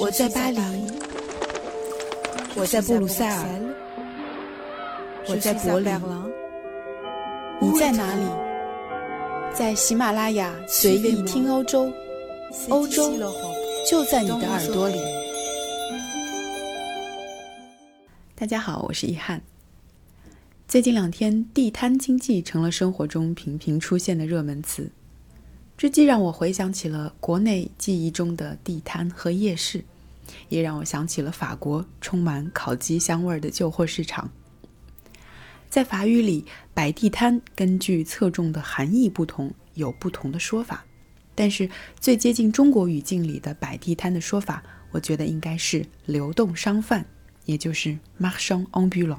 [0.00, 0.58] 我在巴黎，
[2.56, 3.46] 我在布鲁塞尔，
[5.28, 5.94] 我在柏林，
[7.60, 8.22] 你在哪里？
[9.54, 11.92] 在喜马拉雅随意听欧洲，
[12.68, 13.12] 欧洲
[13.88, 14.98] 就在你的耳朵里。
[18.34, 19.40] 大家好，我是遗憾。
[20.66, 24.90] 最近两天，地摊经济成了生活中频频出现的热门词。
[25.76, 29.84] 这既让我回想起了国内记忆中的地摊和夜市，
[30.48, 34.30] 也让我想起了法国充满烤鸡香味的旧货市场。
[35.68, 40.84] 在法语里，“摆地摊”根据侧重的含义不同，有不同的说法。
[41.34, 47.04] 但是最接近中国语境里的“摆地摊”的说法，我觉得应该是“流动商贩”，
[47.44, 49.18] 也就是 “marchand ambulant”，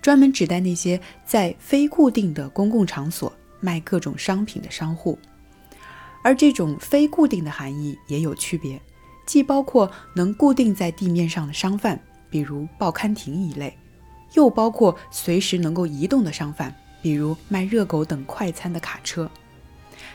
[0.00, 5.18] 专门指代那些在非固定的公共场所卖各种商品的商户。
[6.26, 8.82] 而这种非固定的含义也有区别，
[9.26, 13.78] 既包括能固定在地面上的商贩，比如报刊亭一类，
[14.32, 19.30] 又包括随时能够移动的商贩，比如卖热狗等快餐的卡车。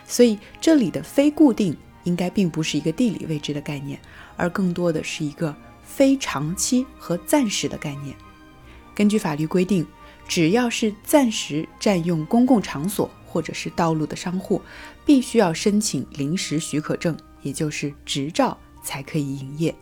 [0.06, 3.98] 所以这里的非固定应该并不是一个地理位置的概念，
[4.36, 8.14] 而更多的是一个非长期和暂时的概念。
[8.94, 9.86] 根据法律规定，
[10.28, 13.10] 只要是暂时占用公共场所。
[13.32, 14.60] 或者是道路的商户，
[15.06, 19.74] 必须要申请临时许可证，也就是执照，才可以营业。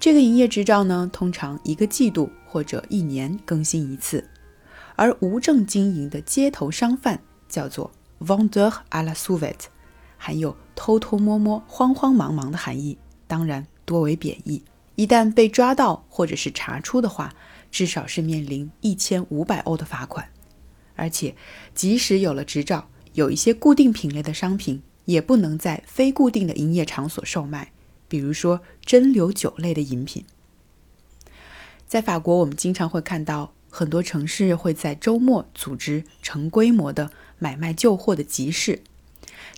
[0.00, 4.28] 这个营业执照呢，通常一个季度或者一年更新一次。
[4.96, 9.58] 而无证经营的街头商贩叫做 v o n d e u r à la s o u v e t
[9.58, 9.70] t e
[10.18, 12.98] 含有偷偷摸摸、慌慌忙忙的含义，
[13.28, 14.62] 当然多为贬义。
[14.96, 17.32] 一旦被抓到或者是查出的话，
[17.70, 20.28] 至少是面临一千五百欧的罚款。
[20.96, 21.34] 而且，
[21.74, 27.72] 即使有了执照，有一些固定品类的商品也不能在非固定的营业场所售卖，
[28.08, 30.24] 比如说蒸馏酒类的饮品。
[31.86, 38.82] 在法国，我们经常会看到很多城市会在周末组织成规模的买卖旧货的集市，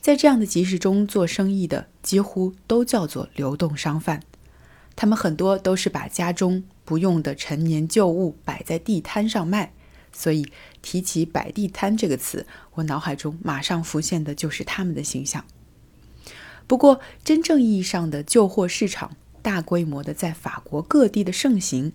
[0.01, 4.23] 在这样的集市中做生意的几乎都叫做流动商贩，
[4.95, 9.73] 他们很多都是把家中不用的陈年旧物摆在地摊上卖。
[10.19, 10.51] 所以
[10.81, 15.45] 提起“摆地摊”这个词，我脑海中马上浮现的就是他们的形象。
[16.67, 21.93] 不过，真正意义上的旧货市场大规模的在法国各地的盛行，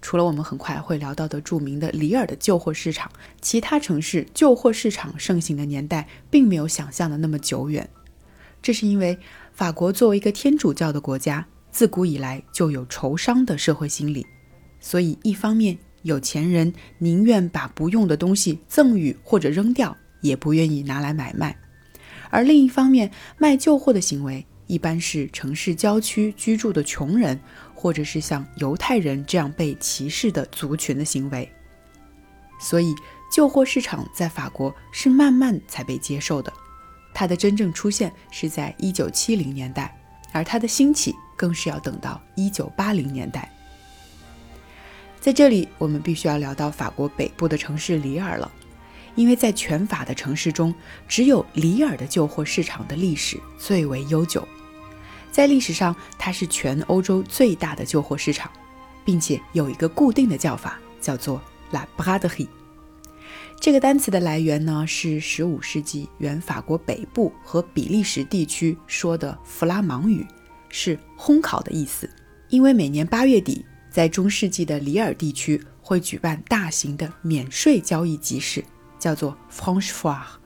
[0.00, 3.10] 除了我们很快会聊到的著名的里尔的旧货市场，
[3.42, 7.90] 其他城市旧货市场盛行的年代并没有想象的那么久远。
[8.62, 9.18] 这是因为
[9.52, 14.24] 法国作为一个天主教的国家，自古以来就有仇商的社会心理，
[14.78, 15.76] 所以一方面。
[16.04, 21.56] 有钱人宁愿把不用的东西赠与或者扔掉，也不愿意拿来买卖。
[22.30, 27.40] 而另一方面，卖旧货的行为一般是城市郊区居住的穷人，
[27.74, 31.50] 或者是像犹太人这样被歧视的族群的行为。
[32.60, 32.94] 所以，
[33.32, 36.52] 旧货市场在法国是慢慢才被接受的。
[37.14, 39.96] 它的真正出现是在一九七零年代，
[40.32, 43.50] 而它的兴起更是要等到一九八零年代。
[45.24, 48.52] 在这里，我们必须要聊到法国北部的城市里尔了，
[49.14, 50.74] 因为在全法的城市中，
[51.08, 54.46] 只有里尔的旧货市场的历史最为悠久。
[55.32, 58.50] 在历史上，它是全欧洲最大的旧货市场，
[59.02, 62.48] 并且有一个固定的叫法，叫做 La Braderie。
[63.58, 70.26] 这个单词的来源呢，是15世纪原法国北部和比利时地区说的弗拉芒语，
[70.68, 72.10] 是烘烤的意思。
[72.50, 73.64] 因为每年八月底。
[73.94, 78.64] 在中世纪的里尔地区会举办大型的免税交易集市，
[78.98, 80.40] 叫做 Franche Foire。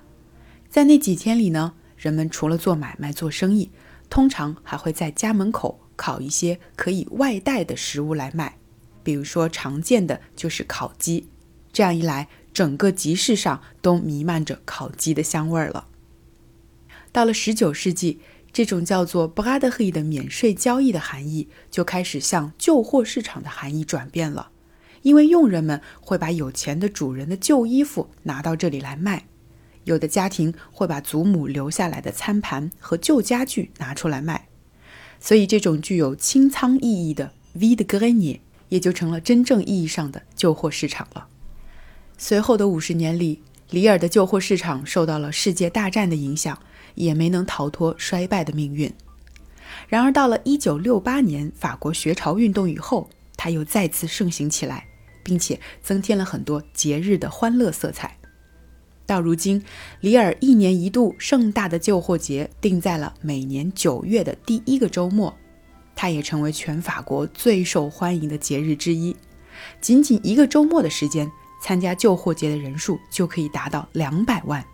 [0.69, 3.71] 在那几天里呢，人们除了做买卖、做生意，
[4.11, 8.59] 通常还会在家门口烤一些可以外带的食物来卖，
[9.03, 11.27] 比如说常见的就是烤鸡。
[11.73, 15.87] 这样一来，整个集市上都弥漫着烤鸡的香味儿了。
[17.11, 18.21] 到了十九世纪。
[18.53, 24.51] 这种叫做 b r a d e 的免税交易的含义就开始向旧货市场的含义转变了，
[25.03, 29.27] 因为佣人们会把有钱的主人的旧衣服拿到这里来卖，
[29.85, 34.49] 有的家庭会把祖母留下来的餐盘和旧家具拿出来卖，
[35.21, 38.41] 所以这种具有清仓意义的 v i d g r e n i e
[38.71, 41.29] 也就成了真正意义上的旧货市场了。
[42.17, 46.59] 随后的五十年里，里尔的旧货市场受到了世界大战的影响。
[46.99, 48.93] 也没能逃脱衰败的命运。
[49.89, 54.87] 然而，到了1968年法国学潮运动以后，它又再次盛行起来，
[55.23, 58.17] 并且增添了很多节日的欢乐色彩。
[59.07, 59.63] 到如今，
[60.01, 65.35] 里尔一年一度盛大的旧货节定在了每年九月的第一个周末，
[65.95, 69.17] 它也成为全法国最受欢迎的节日之一。
[69.81, 71.31] 仅仅一个周末的时间，
[71.63, 74.65] 参加旧货节的人数就可以达到两百万，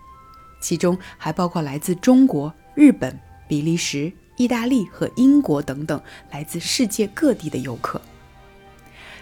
[0.64, 6.00] 其中还包括来自中国、日本、比利时、意大利和英国等等
[6.30, 8.00] 来自世界各地的游客。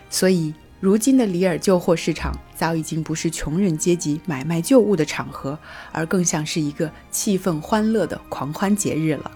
[0.08, 5.58] 所以，如今的里尔旧货市场早已经不是穷人阶级买卖旧物的场合，
[5.90, 9.28] 而更像是一个气氛欢乐的狂欢节日了。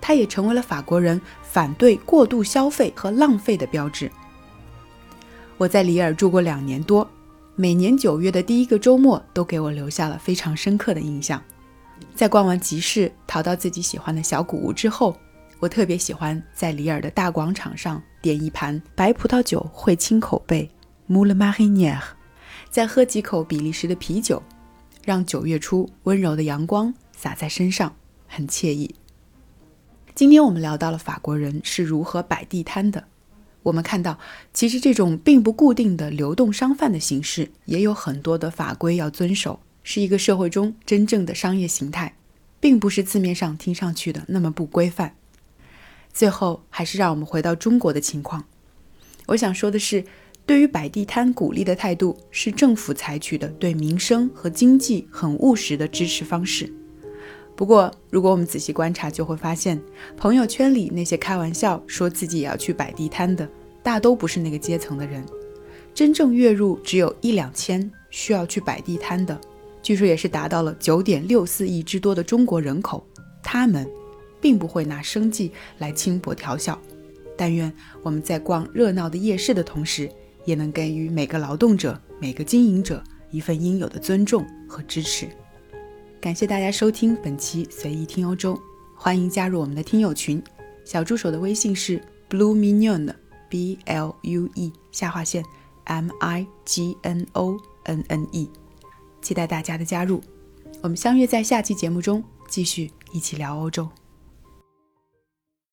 [0.00, 4.08] 它也成为了法国人反对过度消费和浪费的标志。
[5.56, 7.10] 我在里尔住过两年多，
[7.60, 11.42] 每年九月的第一个周末都给我留下了非常深刻的印象。
[12.14, 15.16] 在逛完集市，淘到自己喜欢的小谷物之后，
[15.58, 20.70] 我特别喜欢在里尔的大广场上点一盘白葡萄酒会清口贝
[21.08, 22.00] m o u l e Marinière，
[22.70, 24.40] 再喝几口比利时的啤酒，
[25.04, 27.92] 让九月初温柔的阳光洒在身上，
[28.28, 28.94] 很惬意。
[30.14, 33.02] 今天我们聊到了法国人是如何摆地摊的。
[33.68, 34.18] 我们看到，
[34.52, 42.14] 其实这种并不固定的流动商贩的形式，也有很多的法规要遵守，是一个社会中真正的商业形态，
[42.58, 45.14] 并不是字面上听上去的那么不规范。
[46.12, 48.44] 最后，还是让我们回到中国的情况。
[49.26, 50.04] 我想说的是，
[50.46, 56.72] 对于摆地摊鼓励的态度，是政府采取的对民生和经济很务实的支持方式。
[57.54, 59.80] 不过，如果我们仔细观察，就会发现，
[60.16, 63.48] 朋友圈里那些开玩笑说自己也要去摆地摊的，
[63.88, 65.24] 大都不是那个阶层的人。
[65.94, 69.40] 真正月入只有一两千，需要去摆地摊的，
[69.80, 73.02] 据说也是达到了九点六四亿之多的中国人口。
[73.42, 73.90] 他们
[74.42, 76.78] 并不会拿生计来轻薄调笑。
[77.34, 80.06] 但愿我们在逛热闹的夜市的同时，
[80.44, 85.26] 也能给予每个劳动者、每个经营者一份应有的尊重和支持。
[86.20, 88.60] 感谢大家收听本期随意听欧洲，
[88.94, 90.42] 欢迎加入我们的听友群。
[90.84, 91.98] 小助手的微信是
[92.28, 93.14] BlueMinion
[93.48, 95.44] B L U E 下划线
[95.84, 98.50] m i g n o n n e，
[99.22, 100.22] 期待大家的加入。
[100.82, 103.88] 我们相约在下期节目中继续一起聊欧洲。